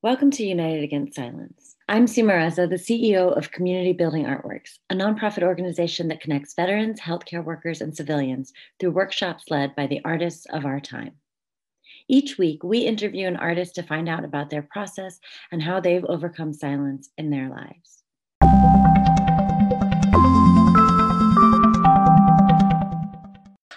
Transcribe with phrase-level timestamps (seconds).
[0.00, 1.74] Welcome to United Against Silence.
[1.88, 7.00] I'm Seema Reza, the CEO of Community Building Artworks, a nonprofit organization that connects veterans,
[7.00, 11.14] healthcare workers, and civilians through workshops led by the artists of our time.
[12.06, 15.18] Each week, we interview an artist to find out about their process
[15.50, 18.04] and how they've overcome silence in their lives.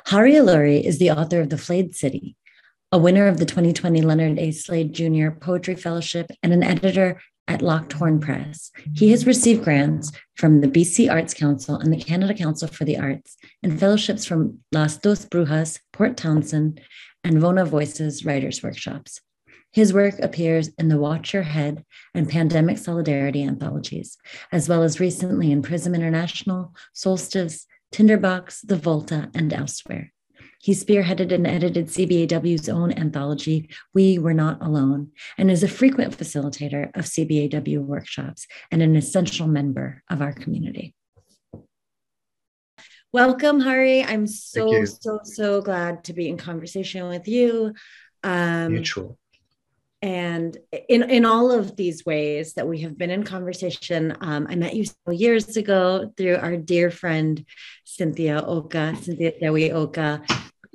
[0.05, 2.35] Hari Alluri is the author of The Flayed City,
[2.91, 4.51] a winner of the 2020 Leonard A.
[4.51, 5.29] Slade Jr.
[5.29, 8.71] Poetry Fellowship, and an editor at Locked Horn Press.
[8.95, 12.97] He has received grants from the BC Arts Council and the Canada Council for the
[12.97, 16.81] Arts, and fellowships from Las Dos Brujas, Port Townsend,
[17.23, 19.21] and Vona Voices Writers Workshops.
[19.71, 24.17] His work appears in the Watch Your Head and Pandemic Solidarity anthologies,
[24.51, 30.11] as well as recently in Prism International, Solstice, Tinderbox, The Volta, and elsewhere.
[30.63, 36.15] He spearheaded and edited CBAW's own anthology, We Were Not Alone, and is a frequent
[36.15, 40.93] facilitator of CBAW workshops and an essential member of our community.
[43.11, 44.03] Welcome, Hari.
[44.03, 47.73] I'm so, so, so glad to be in conversation with you.
[48.23, 49.17] Um, Mutual.
[50.03, 50.57] And
[50.89, 54.75] in, in all of these ways that we have been in conversation, um, I met
[54.75, 57.43] you several years ago through our dear friend
[57.83, 60.23] Cynthia Oka, Cynthia Dewi Oka,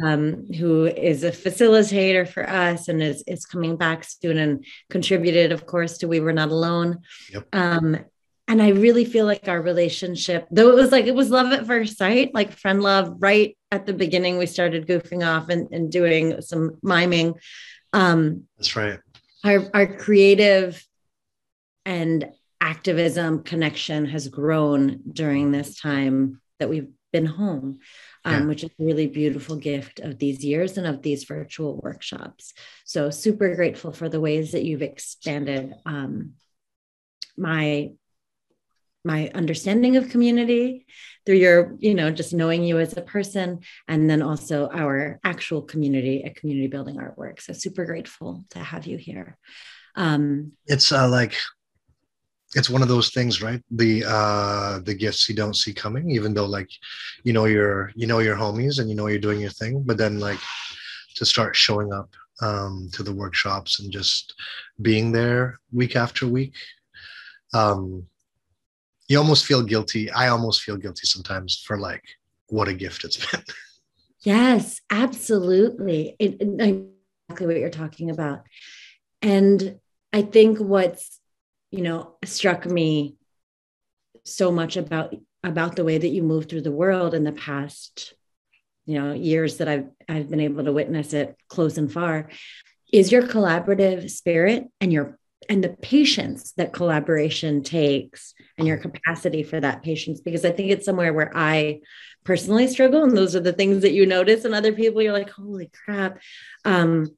[0.02, 5.52] um, who is a facilitator for us and is, is coming back soon and contributed,
[5.52, 7.00] of course, to We Were Not Alone.
[7.32, 7.48] Yep.
[7.52, 7.98] Um,
[8.48, 11.66] and I really feel like our relationship, though it was like it was love at
[11.66, 15.90] first sight, like friend love, right at the beginning, we started goofing off and, and
[15.90, 17.34] doing some miming.
[17.92, 19.00] Um, That's right.
[19.44, 20.84] Our, our creative
[21.84, 27.78] and activism connection has grown during this time that we've been home
[28.26, 28.46] um, yeah.
[28.46, 32.52] which is a really beautiful gift of these years and of these virtual workshops.
[32.84, 36.32] So super grateful for the ways that you've expanded um,
[37.38, 37.92] my
[39.04, 40.84] my understanding of community
[41.24, 45.62] through your you know just knowing you as a person and then also our actual
[45.62, 49.38] community at community building artwork so super grateful to have you here
[49.94, 51.36] um, it's uh, like
[52.54, 53.62] it's one of those things right?
[53.70, 56.70] The uh the gifts you don't see coming even though like
[57.24, 59.98] you know you're you know your homies and you know you're doing your thing but
[59.98, 60.38] then like
[61.16, 62.10] to start showing up
[62.42, 64.34] um to the workshops and just
[64.82, 66.54] being there week after week
[67.54, 68.06] um
[69.08, 70.10] you almost feel guilty.
[70.10, 72.02] I almost feel guilty sometimes for like
[72.48, 73.42] what a gift it's been.
[74.20, 76.16] Yes absolutely.
[76.18, 78.42] It, exactly what you're talking about.
[79.22, 79.80] And
[80.12, 81.15] i think what's
[81.70, 83.16] you know struck me
[84.24, 88.14] so much about about the way that you move through the world in the past
[88.86, 92.30] you know years that I've I've been able to witness it close and far.
[92.92, 95.18] Is your collaborative spirit and your
[95.48, 100.20] and the patience that collaboration takes and your capacity for that patience?
[100.20, 101.80] Because I think it's somewhere where I
[102.24, 105.02] personally struggle and those are the things that you notice in other people.
[105.02, 106.20] You're like holy crap.
[106.64, 107.16] Um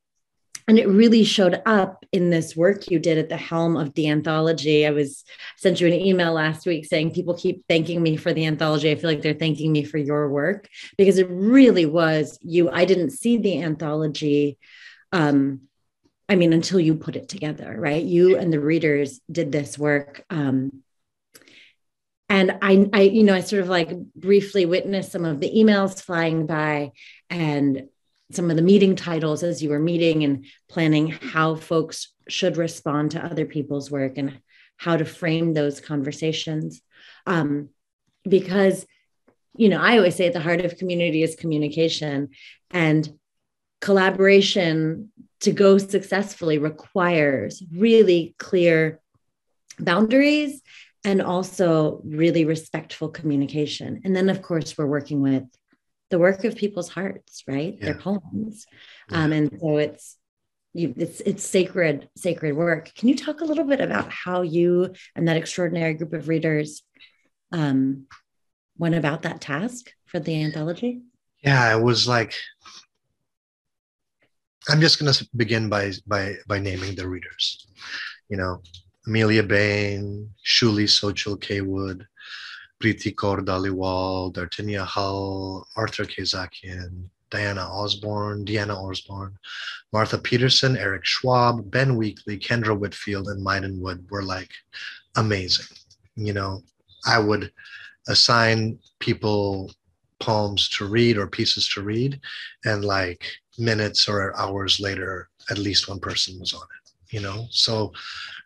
[0.69, 4.09] and it really showed up in this work you did at the helm of the
[4.09, 4.87] anthology.
[4.87, 5.25] I was
[5.57, 8.91] sent you an email last week saying people keep thanking me for the anthology.
[8.91, 12.71] I feel like they're thanking me for your work because it really was you.
[12.71, 14.59] I didn't see the anthology
[15.13, 15.61] um
[16.29, 18.05] i mean until you put it together right?
[18.05, 20.83] You and the readers did this work um
[22.29, 26.03] and I, I you know i sort of like briefly witnessed some of the emails
[26.03, 26.93] flying by
[27.31, 27.89] and
[28.31, 33.13] some of the meeting titles as you were meeting and planning how folks should respond
[33.13, 34.41] to other people's work and
[34.77, 36.83] how to frame those conversations.
[37.27, 37.71] Um,
[38.29, 38.87] because,
[39.57, 42.29] you know, I always say at the heart of community is communication
[42.71, 43.09] and
[43.81, 45.11] collaboration
[45.41, 49.01] to go successfully requires really clear
[49.79, 50.61] boundaries
[51.05, 54.03] and also really respectful communication.
[54.05, 55.45] And then, of course, we're working with
[56.11, 57.77] the work of people's hearts, right?
[57.79, 57.85] Yeah.
[57.87, 58.67] Their poems.
[59.11, 59.25] Yeah.
[59.25, 60.17] Um, and so it's
[60.75, 62.95] you, it's it's sacred, sacred work.
[62.95, 66.83] Can you talk a little bit about how you and that extraordinary group of readers
[67.53, 68.07] um,
[68.77, 71.03] went about that task for the anthology?
[71.43, 72.35] Yeah, it was like
[74.69, 77.67] I'm just gonna begin by by by naming the readers.
[78.29, 78.63] You know,
[79.07, 81.61] Amelia Bain, Shuli Sochil K.
[82.83, 89.37] Preeti Kaur Dhaliwal, Dartinia Hull, Arthur Kayzakian, Diana Osborne, Deanna Osborne,
[89.93, 94.51] Martha Peterson, Eric Schwab, Ben Weakley, Kendra Whitfield, and Maiden Wood were like
[95.17, 95.77] amazing.
[96.17, 96.63] You know,
[97.07, 97.53] I would
[98.09, 99.71] assign people
[100.21, 102.21] poems to read or pieces to read,
[102.65, 103.25] and like
[103.59, 106.91] minutes or hours later, at least one person was on it.
[107.11, 107.93] you know so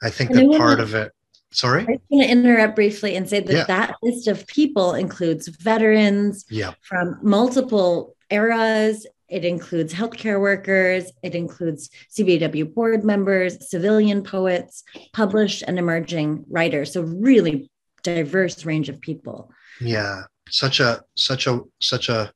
[0.02, 1.12] i think that part of it
[1.52, 1.82] sorry?
[1.82, 3.64] I'm going to interrupt briefly and say that yeah.
[3.64, 6.72] that list of people includes veterans yeah.
[6.82, 9.06] from multiple eras.
[9.28, 11.10] It includes healthcare workers.
[11.22, 14.82] It includes cbaw board members civilian poets
[15.12, 16.92] published and emerging writers.
[16.92, 17.70] So really
[18.02, 19.50] diverse range of people.
[19.80, 20.22] Yeah.
[20.50, 22.32] Such a such a such a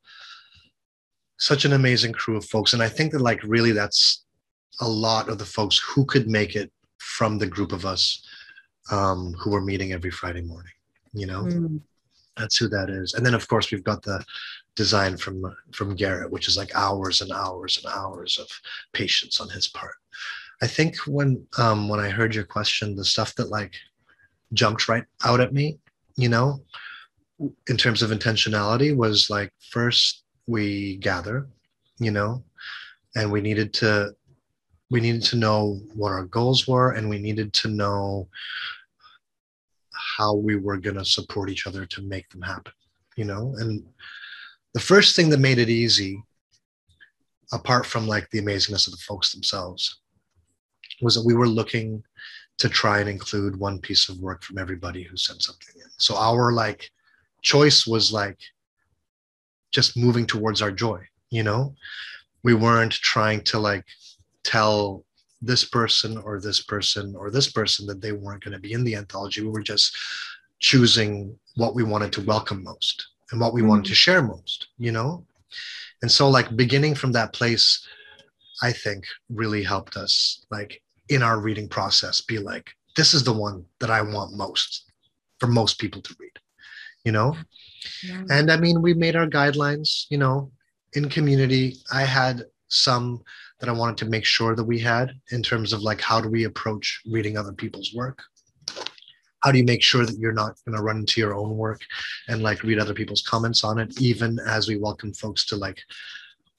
[1.39, 2.73] such an amazing crew of folks.
[2.73, 4.25] And i think that like really that's
[4.81, 8.26] a lot of the folks who could make it from the group of us
[8.91, 10.73] um, who were meeting every Friday morning.
[11.13, 11.81] You know, mm.
[12.37, 13.15] that's who that is.
[13.15, 14.25] And then of course we've got the
[14.75, 18.49] design from from Garrett, which is like hours and hours and hours of
[18.93, 19.95] patience on his part.
[20.63, 23.75] I think when um, when I heard your question, the stuff that like
[24.53, 25.79] jumped right out at me,
[26.17, 26.61] you know,
[27.69, 31.47] in terms of intentionality, was like first we gather,
[31.99, 32.45] you know,
[33.17, 34.15] and we needed to
[34.91, 38.29] we needed to know what our goals were and we needed to know
[40.17, 42.73] how we were going to support each other to make them happen
[43.17, 43.55] you know?
[43.59, 43.83] And
[44.75, 46.23] the first thing that made it easy
[47.53, 50.01] apart from like the amazingness of the folks themselves
[51.01, 52.03] was that we were looking
[52.59, 55.91] to try and include one piece of work from everybody who sent something in.
[55.99, 56.91] So our like
[57.43, 58.39] choice was like
[59.73, 61.75] just moving towards our joy you know?
[62.45, 63.85] We weren't trying to like
[64.45, 65.05] tell
[65.43, 68.85] this person or this person or this person that they weren't going to be in
[68.85, 69.43] the anthology.
[69.43, 69.97] We were just
[70.61, 73.71] choosing what we wanted to welcome most and what we mm-hmm.
[73.71, 75.27] wanted to share most, you know?
[76.03, 77.87] And so, like, beginning from that place,
[78.63, 83.33] I think really helped us, like, in our reading process, be like, this is the
[83.33, 84.93] one that I want most
[85.39, 86.33] for most people to read,
[87.05, 87.37] you know?
[88.03, 88.23] Yeah.
[88.31, 90.51] And I mean, we made our guidelines, you know,
[90.95, 91.77] in community.
[91.93, 93.23] I had some
[93.61, 96.29] that I wanted to make sure that we had in terms of like how do
[96.29, 98.23] we approach reading other people's work?
[99.41, 101.81] How do you make sure that you're not going to run into your own work
[102.29, 105.81] and like read other people's comments on it, even as we welcome folks to like,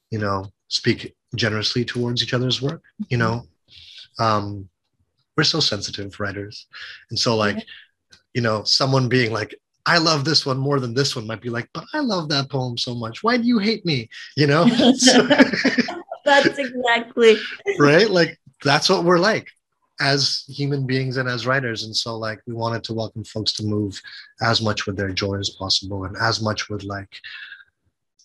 [0.09, 2.81] you know, speak generously towards each other's work?
[3.09, 3.43] You know,
[4.19, 4.69] um,
[5.35, 6.67] we're so sensitive writers,
[7.09, 7.63] and so like,
[8.33, 9.55] you know, someone being like,
[9.85, 12.49] I love this one more than this one might be like, but I love that
[12.49, 13.23] poem so much.
[13.23, 14.09] Why do you hate me?
[14.35, 14.65] You know?
[16.27, 17.37] that's exactly
[17.79, 18.09] right.
[18.09, 19.47] Like that's what we're like
[19.99, 21.83] as human beings and as writers.
[21.83, 23.99] And so like we wanted to welcome folks to move
[24.41, 27.19] as much with their joy as possible and as much with like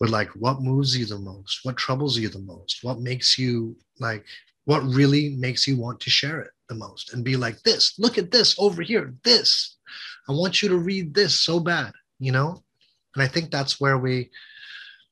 [0.01, 3.77] with like what moves you the most, what troubles you the most, what makes you
[4.01, 4.25] like
[4.65, 8.19] what really makes you want to share it the most and be like this, look
[8.19, 9.77] at this over here, this.
[10.29, 12.63] I want you to read this so bad, you know?
[13.15, 14.31] And I think that's where we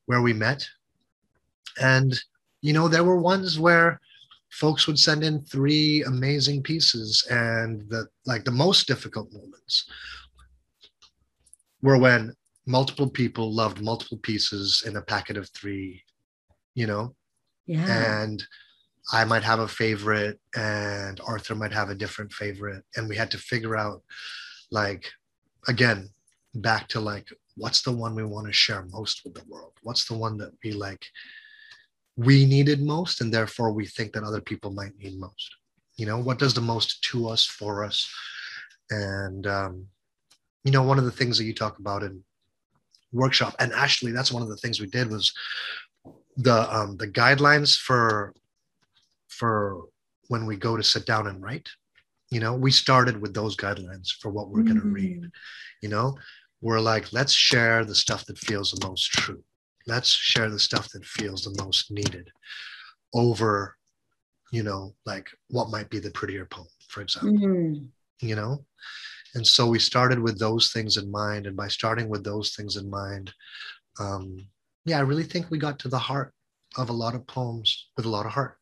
[0.06, 0.66] where we met.
[1.80, 2.18] And
[2.60, 4.00] you know, there were ones where
[4.50, 9.88] folks would send in three amazing pieces, and the like the most difficult moments
[11.82, 12.34] were when
[12.66, 16.02] multiple people loved multiple pieces in a packet of three,
[16.74, 17.14] you know?
[17.66, 18.22] Yeah.
[18.22, 18.42] And
[19.12, 22.84] I might have a favorite and Arthur might have a different favorite.
[22.96, 24.02] And we had to figure out,
[24.70, 25.10] like,
[25.68, 26.10] again,
[26.54, 29.72] back to like, what's the one we want to share most with the world?
[29.82, 31.04] What's the one that we like
[32.20, 35.56] we needed most and therefore we think that other people might need most.
[35.96, 38.08] You know what does the most to us for us?
[38.90, 39.86] And um,
[40.64, 42.22] you know one of the things that you talk about in
[43.12, 45.32] workshop and actually that's one of the things we did was
[46.36, 48.34] the um, the guidelines for
[49.28, 49.84] for
[50.28, 51.70] when we go to sit down and write.
[52.30, 54.78] You know we started with those guidelines for what we're mm-hmm.
[54.78, 55.30] going to read.
[55.80, 56.18] You know
[56.60, 59.42] we're like let's share the stuff that feels the most true
[59.86, 62.30] let's share the stuff that feels the most needed
[63.14, 63.76] over
[64.52, 67.84] you know like what might be the prettier poem for example mm-hmm.
[68.20, 68.64] you know?
[69.36, 72.76] And so we started with those things in mind and by starting with those things
[72.76, 73.32] in mind
[74.00, 74.44] um
[74.84, 76.34] yeah i really think we got to the heart
[76.76, 78.56] of a lot of poems with a lot of heart.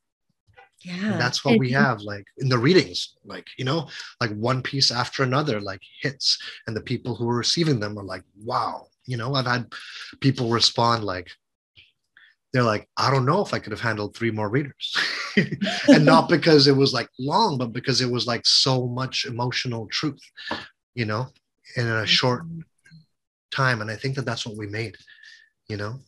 [0.85, 1.13] Yeah.
[1.13, 3.89] and that's what we have like in the readings like you know
[4.21, 8.05] like one piece after another like hits and the people who are receiving them are
[8.05, 9.73] like wow you know, I've had
[10.21, 11.31] people respond like,
[12.53, 14.97] they're like, I don't know if I could have handled three more readers.
[15.89, 19.87] and not because it was like long, but because it was like so much emotional
[19.87, 20.21] truth,
[20.95, 21.27] you know,
[21.77, 22.45] in a short
[23.51, 23.81] time.
[23.81, 24.97] And I think that that's what we made,
[25.69, 26.01] you know.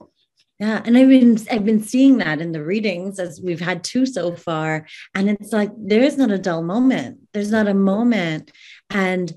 [0.59, 4.05] Yeah, and I've been I've been seeing that in the readings as we've had two
[4.05, 7.21] so far, and it's like there is not a dull moment.
[7.33, 8.53] There's not a moment,
[8.91, 9.33] and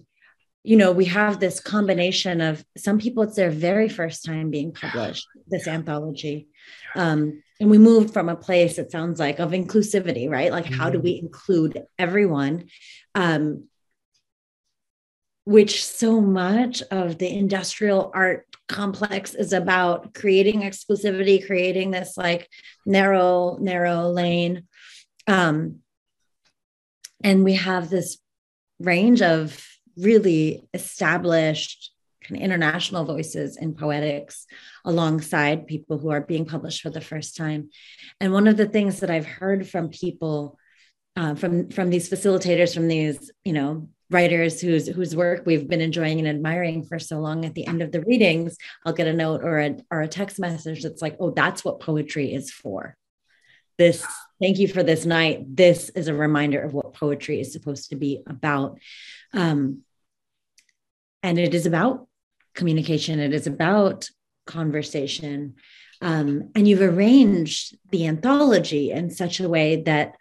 [0.63, 4.71] you know, we have this combination of some people, it's their very first time being
[4.71, 6.47] published, this anthology.
[6.95, 10.51] Um, and we moved from a place, it sounds like, of inclusivity, right?
[10.51, 11.25] Like, how do we mm-hmm.
[11.25, 12.69] include everyone?
[13.13, 13.65] Um,
[15.45, 22.47] which so much of the industrial art complex is about creating exclusivity, creating this like
[22.85, 24.67] narrow, narrow lane.
[25.27, 25.79] Um,
[27.21, 28.19] and we have this
[28.79, 29.61] range of
[29.97, 31.91] really established
[32.23, 34.45] kind of international voices in poetics
[34.85, 37.69] alongside people who are being published for the first time.
[38.19, 40.57] And one of the things that I've heard from people,
[41.15, 45.81] uh, from from these facilitators, from these you know writers whose whose work we've been
[45.81, 49.13] enjoying and admiring for so long, at the end of the readings, I'll get a
[49.13, 52.97] note or a or a text message that's like, "Oh, that's what poetry is for."
[53.77, 54.05] This
[54.41, 55.55] thank you for this night.
[55.55, 58.77] This is a reminder of what poetry is supposed to be about.
[59.33, 59.83] Um,
[61.21, 62.07] and it is about
[62.53, 64.09] communication, it is about
[64.45, 65.55] conversation.
[66.01, 70.15] Um, and you've arranged the anthology in such a way that,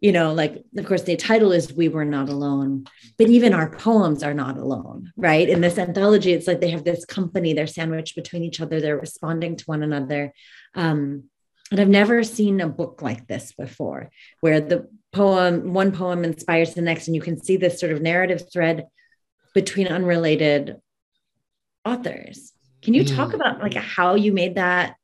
[0.00, 2.86] you know, like, of course, the title is We Were Not Alone,
[3.16, 5.48] but even our poems are not alone, right?
[5.48, 8.98] In this anthology, it's like they have this company, they're sandwiched between each other, they're
[8.98, 10.32] responding to one another.
[10.74, 11.30] Um,
[11.70, 16.74] and I've never seen a book like this before, where the poem, one poem inspires
[16.74, 18.86] the next, and you can see this sort of narrative thread
[19.54, 20.76] between unrelated
[21.84, 22.52] authors.
[22.82, 23.34] Can you talk mm.
[23.34, 24.96] about like how you made that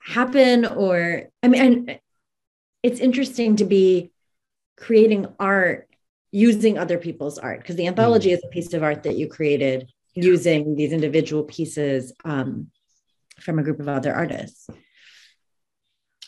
[0.00, 0.64] happen?
[0.64, 1.98] Or I mean,
[2.82, 4.12] it's interesting to be
[4.76, 5.88] creating art
[6.30, 8.34] using other people's art because the anthology mm.
[8.34, 12.68] is a piece of art that you created using these individual pieces um,
[13.40, 14.68] from a group of other artists.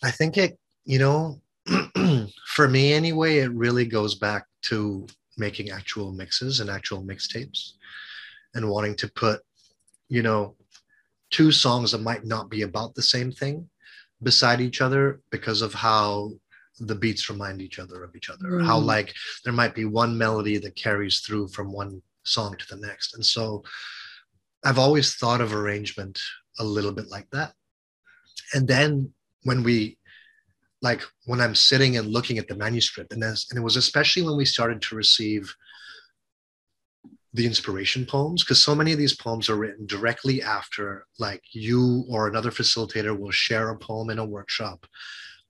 [0.03, 1.41] I think it, you know,
[2.47, 5.07] for me anyway, it really goes back to
[5.39, 7.73] making actual mixes and actual mixtapes
[8.55, 9.41] and wanting to put,
[10.09, 10.57] you know,
[11.31, 13.69] two songs that might not be about the same thing
[14.23, 16.31] beside each other because of how
[16.81, 18.51] the beats remind each other of each other.
[18.51, 18.67] Mm.
[18.67, 22.81] How like there might be one melody that carries through from one song to the
[22.87, 23.15] next.
[23.15, 23.63] And so
[24.65, 26.21] I've always thought of arrangement
[26.59, 27.53] a little bit like that.
[28.55, 29.13] And then
[29.45, 29.99] when we
[30.83, 34.23] like when I'm sitting and looking at the manuscript, and as, and it was especially
[34.23, 35.55] when we started to receive
[37.33, 42.05] the inspiration poems, because so many of these poems are written directly after, like you
[42.11, 44.85] or another facilitator will share a poem in a workshop,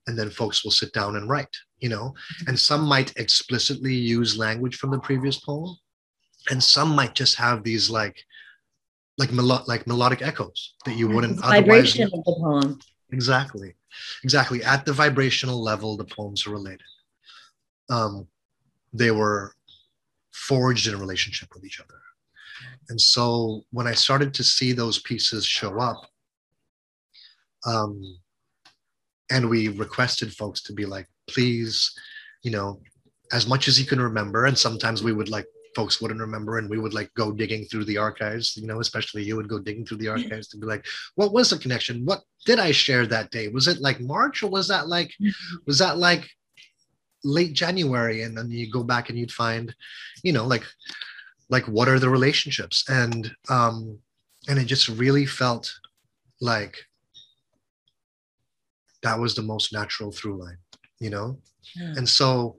[0.07, 1.57] and then folks will sit down and write.
[1.79, 2.51] You know, mm-hmm.
[2.51, 5.75] and some might explicitly use language from the previous poem,
[6.51, 8.23] and some might just have these like
[9.17, 12.79] like melo- like melodic echoes that you wouldn't it's otherwise vibration of the poem.
[13.11, 13.75] Exactly
[14.25, 16.83] exactly at the vibrational level the poems are related.
[17.91, 18.27] Um,
[18.93, 19.55] they were
[20.33, 22.01] forged in a relationship with each other.
[22.89, 26.07] And so when i started to see those pieces show up
[27.65, 28.19] um,
[29.31, 31.93] and we requested folks to be like please
[32.43, 32.81] you know
[33.33, 36.69] as much as you can remember and sometimes we would like folks wouldn't remember and
[36.69, 39.85] we would like go digging through the archives you know especially you would go digging
[39.85, 42.05] through the archives to be like what was the connection?
[42.05, 43.49] What did i share that day?
[43.49, 45.13] Was it like march or was that like
[45.67, 46.29] was that like
[47.25, 48.23] late january?
[48.23, 49.75] And then you go back and you'd find
[50.23, 50.65] you know like
[51.49, 52.85] like what are the relationships?
[52.89, 53.99] And um
[54.49, 55.73] and it just really felt
[56.41, 56.77] like
[59.03, 60.59] that was the most natural through line
[61.01, 61.39] you know?
[61.77, 61.95] Yeah.
[61.97, 62.57] and so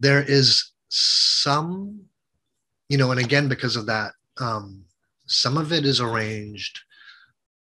[0.00, 2.02] there is some
[2.92, 4.84] you know, and again, because of that, um,
[5.24, 6.78] some of it is arranged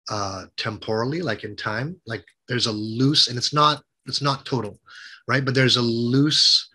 [0.09, 1.95] uh, temporally, like in time.
[2.05, 4.81] Like there's a loose, and it's not it's not total,
[5.29, 5.45] right?
[5.45, 6.69] But there's a loose,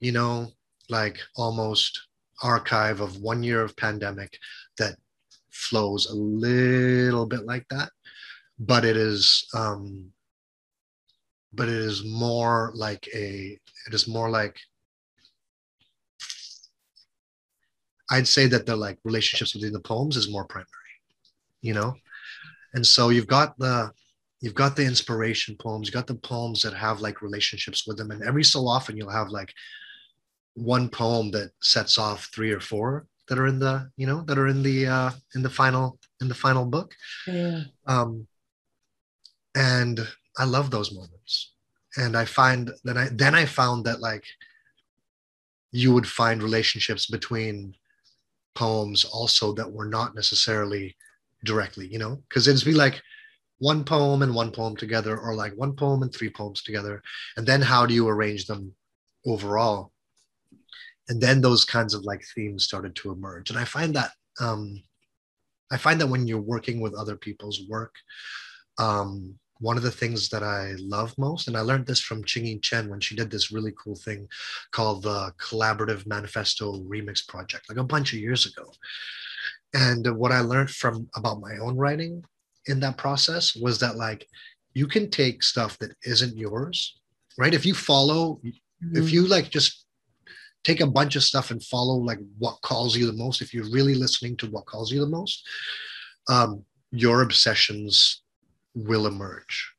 [0.00, 0.50] you know,
[0.88, 2.00] like almost
[2.42, 4.38] archive of one year of pandemic
[4.78, 4.96] that
[5.50, 7.90] flows a little bit like that,
[8.58, 10.10] but it is um,
[11.52, 14.56] but it is more like a it is more like
[18.10, 20.68] I'd say that the like relationships within the poems is more primary,
[21.60, 21.94] you know?
[22.74, 23.90] And so you've got the
[24.40, 28.10] you've got the inspiration poems, you've got the poems that have like relationships with them.
[28.10, 29.52] And every so often you'll have like
[30.54, 34.38] one poem that sets off three or four that are in the, you know, that
[34.38, 36.94] are in the uh in the final in the final book.
[37.26, 37.62] Yeah.
[37.86, 38.26] Um
[39.54, 41.52] and I love those moments.
[41.96, 44.24] And I find that I then I found that like
[45.72, 47.74] you would find relationships between
[48.58, 50.96] poems also that were not necessarily
[51.44, 53.00] directly, you know, because it'd be like
[53.58, 57.02] one poem and one poem together, or like one poem and three poems together.
[57.36, 58.74] And then how do you arrange them
[59.24, 59.92] overall?
[61.08, 63.50] And then those kinds of like themes started to emerge.
[63.50, 64.10] And i find that
[64.40, 64.62] um
[65.74, 67.94] i find that when you're working with other people's work
[68.86, 72.60] um one of the things that I love most, and I learned this from Ching
[72.60, 74.28] Chen when she did this really cool thing
[74.70, 78.70] called the Collaborative Manifesto Remix Project, like a bunch of years ago.
[79.74, 82.24] And what I learned from about my own writing
[82.66, 84.26] in that process was that like
[84.74, 86.98] you can take stuff that isn't yours,
[87.36, 87.54] right?
[87.54, 88.96] If you follow, mm-hmm.
[88.96, 89.86] if you like just
[90.64, 93.70] take a bunch of stuff and follow like what calls you the most, if you're
[93.70, 95.46] really listening to what calls you the most,
[96.28, 98.22] um, your obsessions
[98.86, 99.72] will emerge.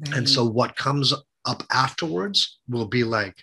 [0.00, 0.18] Right.
[0.18, 1.12] And so what comes
[1.44, 3.34] up afterwards will be like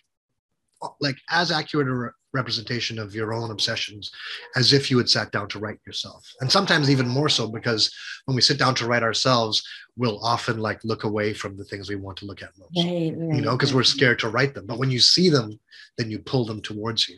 [0.99, 4.11] like as accurate a representation of your own obsessions
[4.55, 7.89] as if you had sat down to write yourself and sometimes even more so because
[8.25, 9.63] when we sit down to write ourselves
[9.95, 13.13] we'll often like look away from the things we want to look at most right,
[13.15, 15.57] right, you know because we're scared to write them but when you see them
[15.97, 17.17] then you pull them towards you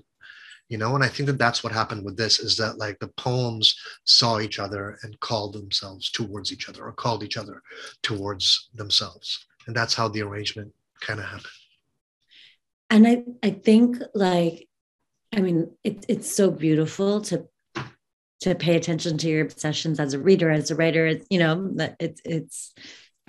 [0.69, 3.07] you know and i think that that's what happened with this is that like the
[3.09, 7.61] poems saw each other and called themselves towards each other or called each other
[8.03, 9.45] towards themselves.
[9.65, 11.45] And that's how the arrangement kind of happened.
[12.89, 14.67] And i i think like
[15.35, 17.47] i mean it, it's so beautiful to
[18.41, 21.07] to pay attention to your obsessions as a reader as a writer.
[21.07, 22.73] It's you know that it's it's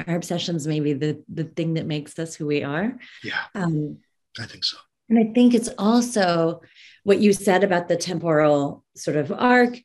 [0.07, 2.99] our obsessions maybe the the thing that makes us who we are.
[3.25, 3.45] Yeah.
[3.55, 3.99] Um
[4.39, 4.77] i think so.
[5.09, 6.61] and i think it's also
[7.05, 9.79] what you said about the temporal sort of arc.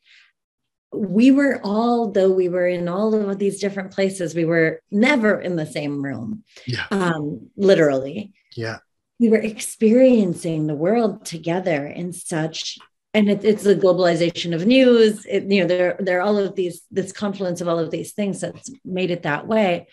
[0.92, 5.40] We were all though we were in all of these different places we were never
[5.40, 6.86] in the same room yeah.
[6.90, 8.32] um literally.
[8.54, 8.78] Yeah.
[9.18, 12.78] We were experiencing the world together in such
[13.12, 15.24] and it, it's the globalization of news.
[15.24, 18.12] It, you know there there are all of these this confluence of all of these
[18.12, 19.88] things that's made it that way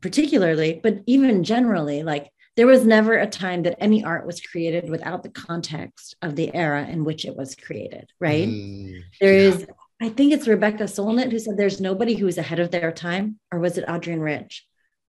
[0.00, 4.90] particularly but even generally like there was never a time that any art was created
[4.90, 8.48] without the context of the era in which it was created, right?
[8.48, 9.48] Mm, there yeah.
[9.48, 9.66] is,
[10.02, 13.38] I think it's Rebecca Solnit who said there's nobody who is ahead of their time,
[13.50, 14.66] or was it Adrienne Rich?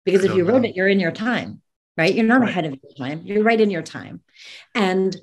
[0.06, 0.54] Because if you know.
[0.54, 1.64] wrote it, you're in your time,
[1.98, 2.14] right?
[2.14, 2.50] You're not right.
[2.52, 4.22] ahead of your time, you're right in your time.
[4.76, 5.18] And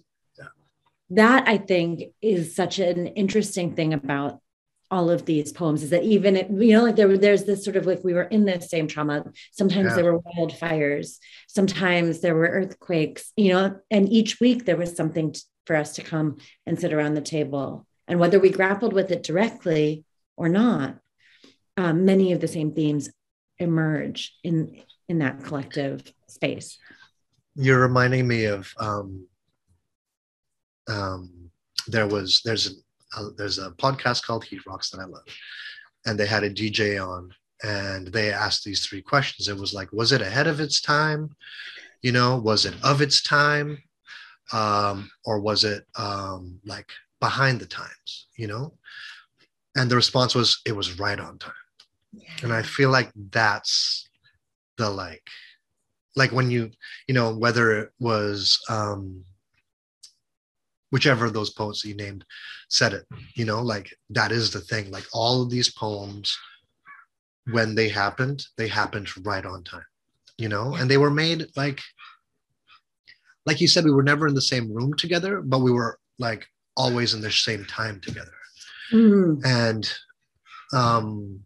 [1.11, 4.41] that I think is such an interesting thing about
[4.90, 7.76] all of these poems is that even it, you know like there there's this sort
[7.76, 9.94] of like we were in the same trauma sometimes yeah.
[9.96, 11.18] there were wildfires
[11.49, 15.94] sometimes there were earthquakes you know and each week there was something t- for us
[15.94, 20.04] to come and sit around the table and whether we grappled with it directly
[20.36, 20.99] or not
[21.76, 23.10] um, many of the same themes
[23.58, 26.78] emerge in in that collective space
[27.56, 29.26] you're reminding me of um,
[30.88, 31.50] um,
[31.88, 32.82] there was there's an
[33.16, 35.25] uh, there's a podcast called Heat Rocks that I love,
[36.06, 39.49] and they had a DJ on, and they asked these three questions.
[39.49, 41.34] It was like, was it ahead of its time?
[42.02, 43.82] You know, was it of its time,
[44.52, 46.90] um, or was it um, like
[47.21, 48.26] behind the times?
[48.36, 48.75] You know,
[49.76, 51.52] and the response was, it was right on time.
[52.12, 52.28] Yeah.
[52.45, 54.08] And I feel like that's
[54.78, 55.28] the like,
[56.16, 56.71] like when you,
[57.06, 59.23] you know, whether it was um,
[60.97, 62.25] whichever of those poets you named
[62.71, 63.04] said it
[63.35, 64.91] you know like that is the thing.
[64.91, 66.26] Like all of these poems
[67.56, 69.91] when they happened they happened right on time
[70.39, 70.75] you know?
[70.75, 71.80] And they were made like
[73.45, 76.47] like you said we were never in the same room together but we were like
[76.76, 78.39] always in the same time together.
[78.93, 79.45] Mm.
[79.45, 79.85] and
[80.73, 81.41] um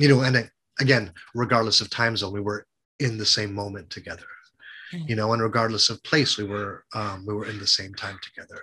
[0.00, 2.66] you know and it, again regardless of time zone we were
[2.98, 4.24] in the same moment together
[5.06, 8.18] you know and regardless of place we were um, we were in the same time
[8.22, 8.62] together.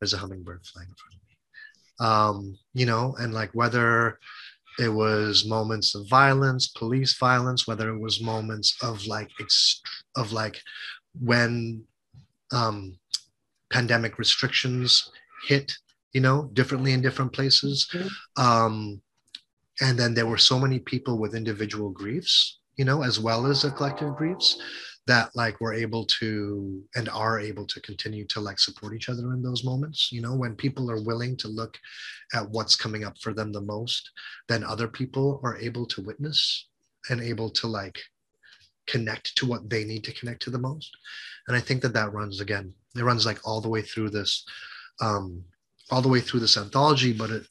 [0.00, 1.36] There's a hummingbird flying in front of me.
[2.08, 4.18] Um, you know and like whether
[4.78, 9.80] it was moments of violence police violence whether it was moments of like ext-
[10.16, 10.60] of like
[11.20, 11.84] when
[12.52, 12.98] um,
[13.70, 15.10] pandemic restrictions
[15.46, 15.72] hit
[16.12, 17.88] you know differently in different places.
[17.92, 18.42] Mm-hmm.
[18.42, 19.02] um,
[19.80, 23.62] and then there were so many people with individual griefs you know as well as
[23.62, 24.58] the collective griefs
[25.06, 29.32] that like we're able to and are able to continue to like support each other
[29.32, 31.76] in those moments you know when people are willing to look
[32.34, 34.10] at what's coming up for them the most
[34.48, 36.66] then other people are able to witness
[37.10, 37.98] and able to like
[38.86, 40.96] connect to what they need to connect to the most.
[41.48, 44.44] And i think that that runs again it runs like all the way through this
[45.00, 45.44] um
[45.90, 47.46] all the way through this anthology but it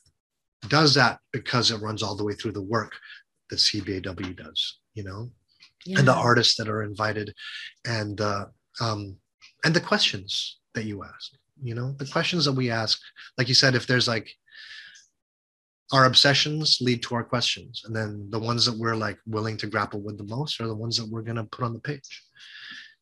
[0.68, 2.94] does that because it runs all the way through the work
[3.50, 5.30] that cbaw does you know
[5.86, 6.00] yeah.
[6.00, 7.34] and the artists that are invited
[7.86, 9.18] and the um,
[9.64, 13.00] and the questions that you ask you know the questions that we ask
[13.38, 14.30] like you said if there's like
[15.94, 19.68] our obsessions lead to our questions and then the ones that we're like willing to
[19.68, 22.24] grapple with the most are the ones that we're going to put on the page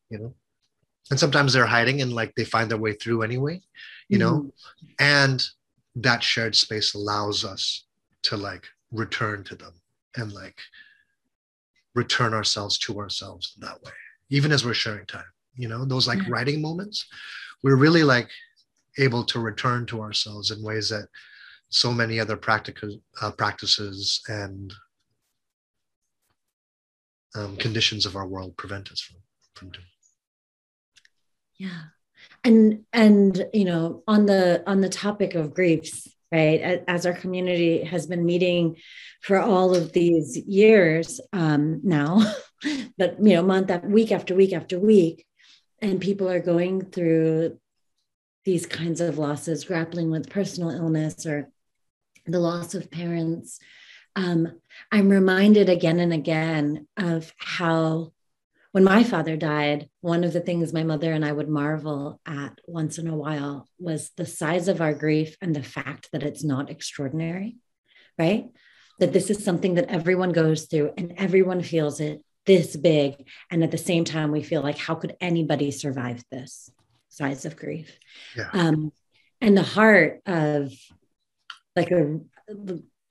[0.10, 0.34] you know
[1.12, 3.62] and sometimes they're hiding and like they find their way through anyway
[4.08, 4.88] you know Mm-hmm.
[5.00, 5.46] and
[5.96, 7.86] that shared space allows us
[8.24, 9.74] to like return to them
[10.16, 10.58] and like
[12.02, 13.98] return ourselves to ourselves in that way
[14.30, 16.98] even as we're sharing time you know those like writing moments
[17.64, 18.30] we're really like
[18.98, 21.08] able to return to ourselves in ways that
[21.70, 22.90] so many other practical
[23.22, 24.74] uh, practices and
[27.36, 29.18] um, conditions of our world prevent us from
[29.54, 29.86] from doing.
[31.58, 31.82] Yeah.
[32.44, 36.84] And and you know on the on the topic of griefs right?
[36.88, 38.78] As our community has been meeting
[39.22, 42.22] for all of these years um now
[42.98, 45.26] but you know month after week after week after week
[45.82, 47.58] and people are going through
[48.46, 51.50] these kinds of losses grappling with personal illness or
[52.26, 53.60] the loss of parents.
[54.16, 54.60] Um,
[54.92, 58.12] i'm reminded again and again of how
[58.72, 62.60] when my father died, one of the things my mother and I would marvel at
[62.68, 66.44] once in a while was the size of our grief and the fact that it's
[66.44, 67.58] not extraordinary,
[68.18, 68.46] right?
[69.00, 73.28] That this is something that everyone goes through and everyone feels it this big.
[73.50, 76.70] And at the same time, we feel like, how could anybody survive this
[77.10, 77.98] size of grief?
[78.36, 78.50] Yeah.
[78.54, 78.92] Um,
[79.42, 80.72] and the heart of
[81.76, 82.20] like a,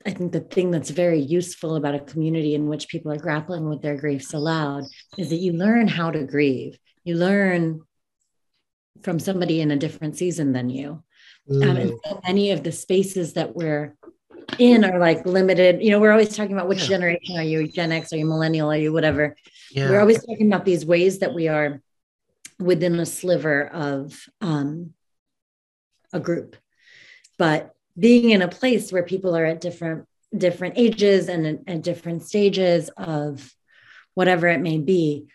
[0.08, 3.68] I think the thing that's very useful about a community in which people are grappling
[3.68, 4.84] with their griefs aloud
[5.18, 6.78] is that you learn how to grieve.
[7.04, 7.82] You learn
[9.02, 11.02] from somebody in a different season than you.
[11.50, 13.96] Um, and Mm, so many of the spaces that we're
[14.58, 15.82] in are like limited.
[15.82, 16.88] You know, we're always talking about which Yeah.
[16.96, 19.36] generation are you, Gen X, are you millennial, are you whatever.
[19.70, 21.82] yeah We're always talking about these ways that we are
[22.58, 24.94] within a sliver of um,
[26.14, 26.56] a group.
[27.36, 30.06] But being in a place where people are at different
[30.36, 33.50] different ages and at, different stages of
[34.14, 35.26] whatever it may be,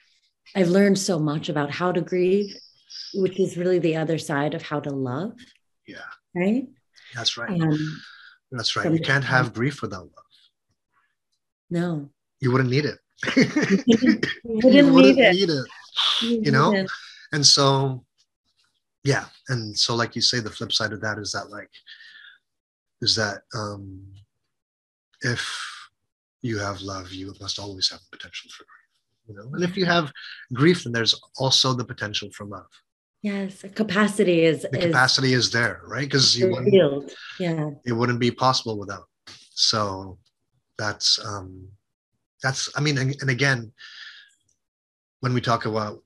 [0.55, 2.55] I've learned so much about how to grieve,
[3.15, 5.33] which is really the other side of how to love,
[5.87, 5.97] yeah.
[6.35, 6.67] Right?
[7.15, 7.59] that's right.
[7.61, 8.01] Um,
[8.51, 8.91] that's right.
[8.91, 10.09] you can't have grief without love.
[11.69, 12.99] No, you wouldn't need it.
[14.45, 15.33] You you wouldn't need it.
[15.33, 15.65] need it
[16.45, 16.69] You know?
[16.71, 16.91] wouldn't.
[17.31, 18.03] and so
[19.03, 19.25] yeah.
[19.49, 21.69] And so like you say the flip side of that is that like
[23.03, 24.01] is that um
[25.21, 25.43] if
[26.41, 29.49] you have love you must always have potential for grief you know?
[29.53, 30.11] And if you have
[30.53, 32.71] grief then there's also the potential for love.
[33.21, 36.07] Yes, capacity is the is capacity is there right?
[36.09, 37.13] Because you wouldn't.
[37.39, 37.69] Yeah.
[37.85, 39.05] it wouldn't be possible without.
[39.51, 40.17] So
[40.77, 41.67] that's um
[42.41, 43.71] that's i mean and, and again
[45.21, 45.99] when we talk about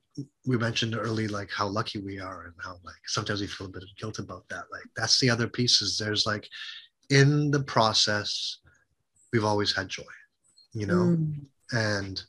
[0.46, 3.72] we mentioned early like how lucky we are and how like sometimes we feel a
[3.72, 6.48] bit of guilt about that like that's the other piece is there's like
[7.10, 8.58] in the process
[9.32, 10.04] we've always had joy
[10.74, 11.18] you know?
[11.18, 11.34] Mm.
[11.72, 12.24] and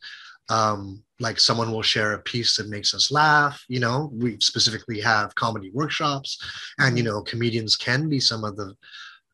[0.50, 4.10] um, like someone will share a piece that makes us laugh you know?
[4.14, 6.38] We specifically have comedy workshops.
[6.78, 8.74] And you know comedians can be some of the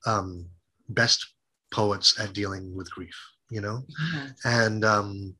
[0.06, 0.46] um,
[0.88, 1.26] best
[1.70, 3.16] poets at dealing with grief
[3.50, 3.84] you know?
[4.12, 4.28] Yeah.
[4.44, 5.34] and um,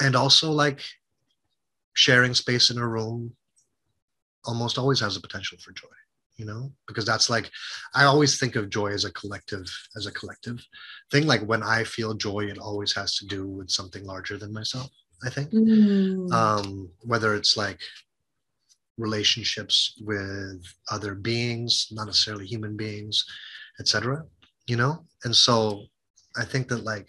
[0.00, 0.80] and also like
[1.94, 3.34] sharing space in a room
[4.44, 5.88] almost always has a potential for joy
[6.36, 7.50] you know because that's like
[7.94, 10.58] i always think of joy as a collective as a collective
[11.10, 11.26] thing.
[11.26, 14.90] Like when i feel joy it always has to do with something larger than myself
[15.24, 15.50] i think.
[15.50, 16.30] Mm.
[16.32, 17.80] um whether it's like
[18.98, 23.24] relationships with other beings not necessarily human beings
[23.80, 24.22] etc
[24.66, 25.04] you know?
[25.24, 25.84] And so
[26.36, 27.08] i think that like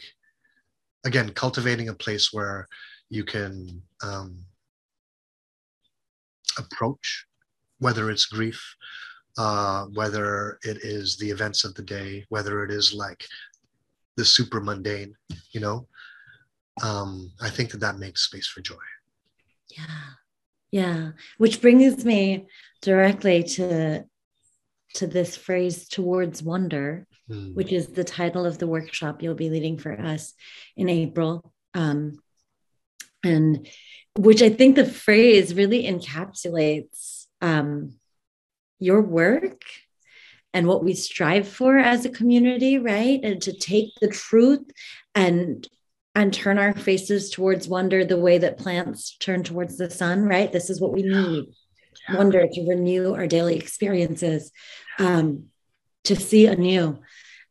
[1.05, 2.67] again cultivating a place where
[3.09, 4.37] you can um
[6.57, 7.25] approach
[7.79, 8.75] whether it's grief
[9.37, 13.23] uh, whether it is the events of the day, whether it is like
[14.15, 15.15] the super mundane,
[15.51, 15.87] you know,
[16.83, 18.75] um, I think that that makes space for joy.
[19.69, 20.03] Yeah.
[20.71, 21.11] Yeah.
[21.37, 22.47] Which brings me
[22.81, 24.05] directly to
[24.95, 27.55] to this phrase towards wonder, Mm.
[27.55, 30.33] which is the title of the workshop you'll be leading for us
[30.77, 31.53] in April.
[31.73, 32.19] Um,
[33.21, 33.67] and
[34.15, 37.96] which I think the phrase really encapsulates um,
[38.79, 39.61] your work
[40.53, 43.19] and what we strive for as a community, right?
[43.23, 44.65] And to take the truth
[45.15, 45.67] and
[46.15, 50.51] and turn our faces towards wonder the way that plants turn towards the sun, right?
[50.51, 51.45] This is what we need.
[52.09, 52.17] Yeah.
[52.17, 54.51] Wonder to renew our daily experiences,
[54.97, 55.45] um,
[56.05, 56.97] to see anew.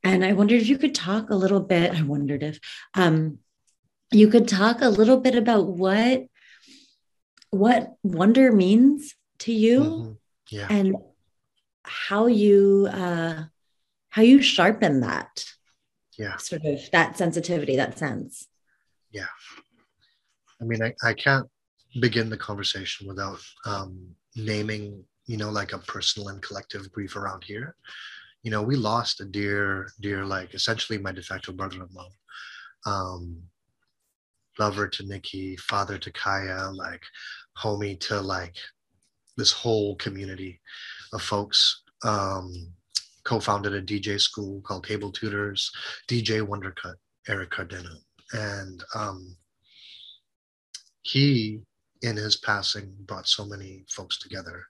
[0.02, 1.92] And I wondered if you could talk a little bit.
[1.94, 2.58] I wondered if
[2.94, 3.38] um,
[4.10, 6.24] you could talk a little bit about what
[7.50, 10.16] what wonder means to you Mhm.
[10.50, 10.66] Yeah.
[10.70, 10.96] and
[11.86, 13.44] how you uh,
[14.10, 15.44] how you sharpen that
[16.18, 16.36] Yeah.
[16.38, 18.48] sort of that sensitivity, that sense.
[19.10, 19.26] Yeah
[20.60, 21.46] i mean, I, I can't
[22.00, 27.44] begin the conversation without um, naming, you know, like a personal and collective grief around
[27.44, 27.74] here.
[28.42, 32.08] You know, we lost a dear, dear, like essentially my de facto brother-in-law,
[32.86, 33.42] um,
[34.58, 37.02] lover to Nikki, father to Kaya, like
[37.58, 38.56] homie to like
[39.36, 40.60] this whole community
[41.12, 41.82] of folks.
[42.04, 42.72] Um,
[43.24, 45.72] co-founded a DJ school called Table Tutors,
[46.08, 46.94] DJ Wondercut,
[47.28, 47.96] Eric Cardeno,
[48.32, 49.36] and um,
[51.02, 51.60] he
[52.02, 54.64] in his passing brought so many folks together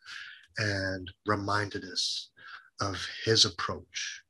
[0.59, 2.31] and reminded us
[2.81, 4.23] of his approach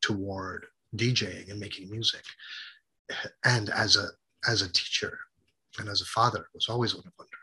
[0.00, 0.66] toward
[0.96, 2.24] DJing and making music.
[3.44, 4.08] And as a
[4.48, 5.18] as a teacher
[5.78, 7.36] and as a father was always one of wonder.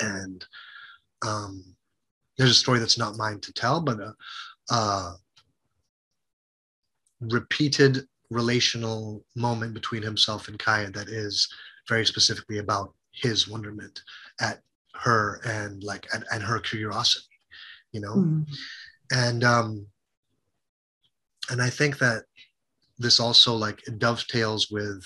[0.00, 0.44] And
[1.26, 1.64] um,
[2.36, 4.14] there's a story that's not mine to tell, but a,
[4.74, 5.14] a
[7.20, 11.48] repeated relational moment between himself and Kaya that is
[11.88, 14.00] very specifically about his wonderment
[14.40, 14.60] at
[14.94, 17.26] her and like and, and her curiosity
[17.92, 18.46] you know mm.
[19.12, 19.86] and um
[21.50, 22.24] and i think that
[22.98, 25.04] this also like dovetails with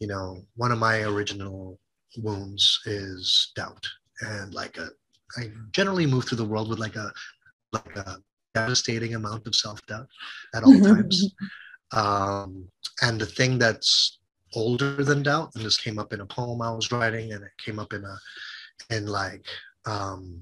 [0.00, 1.78] you know one of my original
[2.18, 3.86] wounds is doubt
[4.20, 4.88] and like a
[5.36, 7.12] i generally move through the world with like a
[7.72, 8.16] like a
[8.54, 10.06] devastating amount of self-doubt
[10.54, 11.34] at all times.
[11.92, 12.68] Um
[13.02, 14.18] and the thing that's
[14.54, 17.50] older than doubt and this came up in a poem i was writing and it
[17.64, 18.16] came up in a
[18.94, 19.44] in like
[19.86, 20.40] um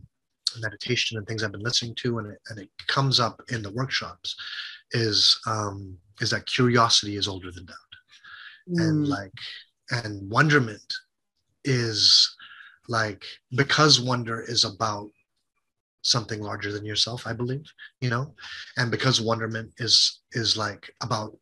[0.61, 3.73] meditation and things i've been listening to and it, and it comes up in the
[3.73, 4.37] workshops
[4.93, 7.77] is um is that curiosity is older than doubt.
[8.71, 8.83] Mm.
[8.83, 9.33] and like
[9.91, 10.93] and wonderment
[11.65, 12.36] is
[12.89, 15.11] like because wonder is about
[16.03, 17.65] something larger than yourself i believe
[18.01, 18.35] you know?
[18.77, 21.37] And because wonderment is is like about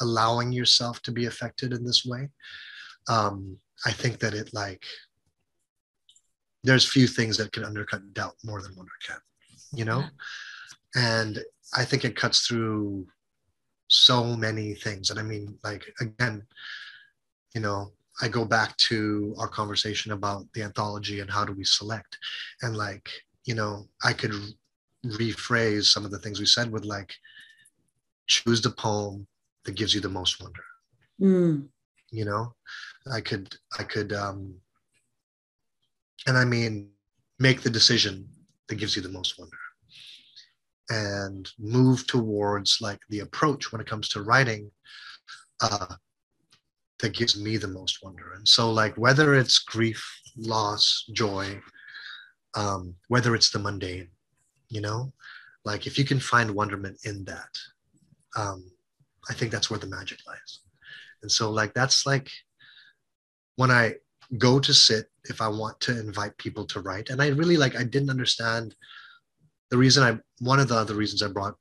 [0.00, 2.28] allowing yourself to be affected in this way
[3.08, 4.84] um, i think that it like
[6.62, 9.18] there's few things that can undercut doubt more than wonder can
[9.72, 10.04] you know?
[10.94, 11.38] And
[11.76, 13.06] i think it cuts through
[13.88, 15.10] so many things.
[15.10, 16.46] And i mean like again
[17.54, 21.64] you know i go back to our conversation about the anthology and how do we
[21.64, 22.16] select?
[22.62, 23.08] And like
[23.44, 24.32] you know i could
[25.06, 27.12] rephrase some of the things we said with like
[28.26, 29.26] choose the poem
[29.64, 30.64] that gives you the most wonder.
[31.20, 31.68] Mm.
[32.10, 32.54] you know?
[33.12, 34.54] I could i could um
[36.26, 36.90] and i mean
[37.38, 38.26] make the decision
[38.68, 39.58] that gives you the most wonder.
[40.90, 44.70] And move towards like the approach when it comes to writing
[45.60, 45.94] uh
[47.04, 50.02] that gives me the most wonder and so like whether it's grief
[50.36, 51.60] loss joy
[52.54, 54.08] um whether it's the mundane
[54.68, 55.12] you know
[55.64, 57.52] like if you can find wonderment in that
[58.36, 58.64] um
[59.28, 60.60] I think that's where the magic lies.
[61.22, 62.30] And so, like, that's like
[63.56, 63.94] when I
[64.38, 67.76] go to sit, if I want to invite people to write, and I really like,
[67.76, 68.74] I didn't understand
[69.70, 71.56] the reason I, one of the other reasons I brought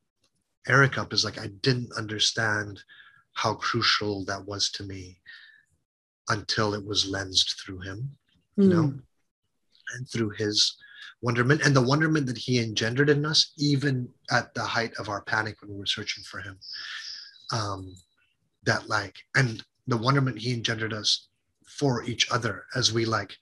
[0.68, 2.82] Eric up is like, I didn't understand
[3.34, 5.18] how crucial that was to me
[6.30, 8.16] until it was lensed through him,
[8.56, 8.98] you know, hmm.
[9.96, 10.78] and through his
[11.22, 15.22] wonderment and the wonderment that he engendered in us, even at the height of our
[15.22, 16.58] panic when we were searching for him
[17.54, 17.96] um,
[18.66, 21.28] that like and the wonderment he engendered us
[21.66, 23.36] for each other as we like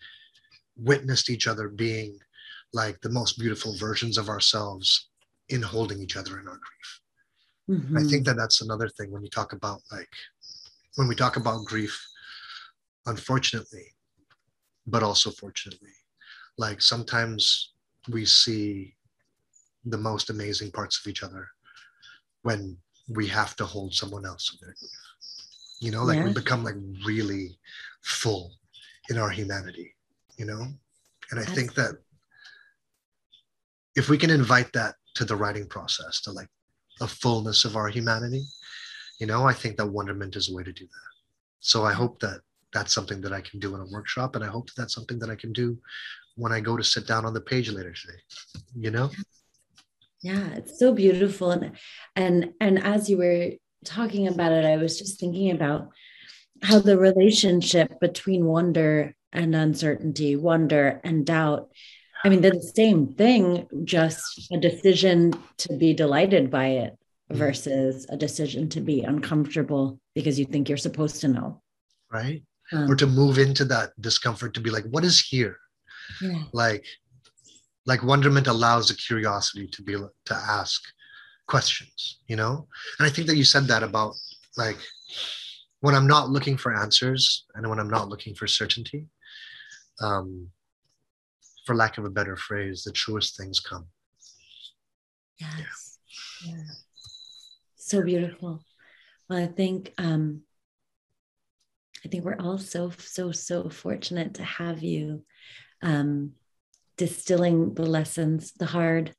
[0.78, 2.18] witnessed each other being
[2.74, 5.10] like the most beautiful versions of ourselves
[5.50, 7.01] in holding each other in our grief
[7.70, 7.98] mm-hmm.
[7.98, 10.10] i think that that's another thing when you talk about like
[10.96, 12.08] when we talk about grief
[13.06, 13.86] unfortunately
[14.88, 15.90] but also fortunately
[16.58, 17.74] like sometimes
[18.10, 18.96] we see
[19.86, 21.48] the most amazing parts of each other
[22.44, 24.92] when we have to hold someone else in their grief.
[25.80, 26.26] You know, like yeah.
[26.26, 27.58] we become like really
[28.04, 28.54] full
[29.10, 29.96] in our humanity,
[30.38, 30.62] you know?
[31.32, 31.96] And I That's think that
[33.96, 36.48] if we can invite that to the writing process, to like
[37.02, 38.46] a fullness of our humanity,
[39.20, 41.12] you know, I think that wonderment is a way to do that.
[41.60, 42.42] So I hope that
[42.74, 44.36] that's something that I can do in a workshop.
[44.36, 45.78] And I hope that that's something that I can do
[46.36, 48.20] when I go to sit down on the page later today,
[48.76, 49.10] you know?
[50.22, 51.72] yeah it's so beautiful and
[52.16, 53.52] and and as you were
[53.86, 55.90] talking about it i was just thinking about
[56.62, 61.70] how the relationship between wonder and uncertainty wonder and doubt
[62.24, 67.38] i mean they're the same thing just a decision to be delighted by it mm-hmm.
[67.38, 71.62] versus a decision to be uncomfortable because you think you're supposed to know
[72.12, 75.58] right um, or to move into that discomfort to be like what is here
[76.22, 76.44] yeah.
[76.54, 76.86] like
[77.86, 79.94] like wonderment allows the curiosity to be
[80.26, 80.82] to ask
[81.48, 82.68] questions you know
[83.00, 84.14] and i think that you said that about
[84.58, 84.78] like
[85.82, 89.08] when I'm not looking for answers and when I'm not looking for certainty,
[90.00, 90.48] um,
[91.66, 93.88] for lack of a better phrase, the truest things come.
[95.40, 95.98] Yes.
[96.46, 96.56] Yeah.
[96.56, 96.64] yeah.
[97.76, 98.64] So beautiful.
[99.30, 100.42] Well, I think um,
[102.06, 105.24] I think we're all so so so fortunate to have you
[105.82, 106.34] um,
[106.98, 109.14] distilling the lessons, the hard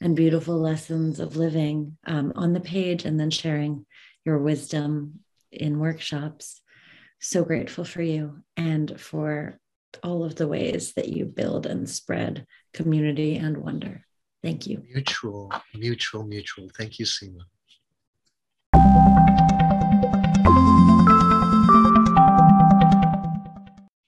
[0.00, 3.86] and beautiful lessons of living um, on the page, and then sharing
[4.24, 5.20] your wisdom
[5.52, 6.60] in workshops.
[7.20, 9.58] So grateful for you and for
[10.02, 14.04] all of the ways that you build and spread community and wonder.
[14.42, 14.82] Thank you.
[14.92, 16.68] Mutual, mutual, mutual.
[16.76, 17.40] Thank you, Seema.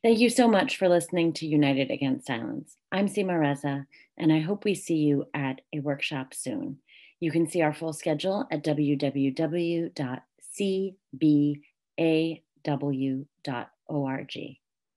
[0.02, 2.76] Thank you so much for listening to United Against Silence.
[2.92, 6.78] I'm Seema Reza, and I hope we see you at a workshop soon.
[7.18, 9.96] You can see our full schedule at www.cbaw.org.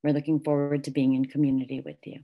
[0.03, 2.21] We're looking forward to being in community with you.